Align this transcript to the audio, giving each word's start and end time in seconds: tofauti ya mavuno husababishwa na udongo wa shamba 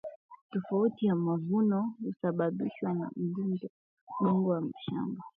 tofauti 0.51 1.05
ya 1.05 1.15
mavuno 1.15 1.93
husababishwa 2.05 2.93
na 2.93 3.11
udongo 3.15 4.49
wa 4.49 4.61
shamba 4.85 5.21